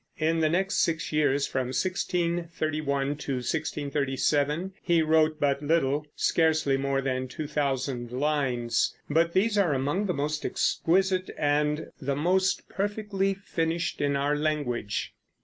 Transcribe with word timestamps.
In 0.17 0.39
the 0.39 0.49
next 0.49 0.77
six 0.81 1.11
years, 1.13 1.45
from 1.45 1.67
1631 1.67 3.17
to 3.17 3.33
1637, 3.33 4.73
he 4.81 5.03
wrote 5.03 5.39
but 5.39 5.61
little, 5.61 6.07
scarcely 6.15 6.75
more 6.75 7.01
than 7.01 7.27
two 7.27 7.45
thousand 7.45 8.11
lines, 8.11 8.97
but 9.11 9.33
these 9.33 9.59
are 9.59 9.75
among 9.75 10.07
the 10.07 10.15
most 10.15 10.43
exquisite 10.43 11.29
and 11.37 11.91
the 12.01 12.15
most 12.15 12.67
perfectly 12.67 13.35
finished 13.35 14.01
in 14.01 14.15
our 14.15 14.35
language. 14.35 15.13